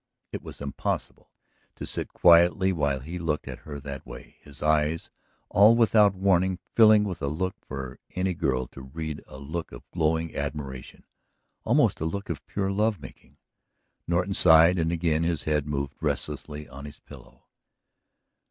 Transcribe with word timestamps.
It 0.31 0.41
was 0.41 0.61
impossible 0.61 1.29
to 1.75 1.85
sit 1.85 2.07
quietly 2.07 2.73
while 2.73 3.01
he 3.01 3.19
looked 3.19 3.47
at 3.47 3.59
her 3.59 3.79
that 3.81 4.03
way, 4.03 4.37
his 4.41 4.63
eyes 4.63 5.11
all 5.49 5.75
without 5.75 6.15
warning 6.15 6.57
filling 6.73 7.03
with 7.03 7.21
a 7.21 7.27
look 7.27 7.53
for 7.67 7.99
any 8.15 8.33
girl 8.33 8.65
to 8.69 8.81
read 8.81 9.21
a 9.27 9.37
look 9.37 9.71
of 9.71 9.87
glowing 9.91 10.35
admiration, 10.35 11.05
almost 11.65 11.99
a 11.99 12.05
look 12.05 12.31
of 12.31 12.43
pure 12.47 12.71
love 12.71 12.99
making. 12.99 13.37
Norton 14.07 14.33
sighed 14.33 14.79
and 14.79 14.91
again 14.91 15.21
his 15.21 15.43
head 15.43 15.67
moved 15.67 15.93
restlessly 16.01 16.67
on 16.67 16.85
his 16.85 16.99
pillow. 16.99 17.43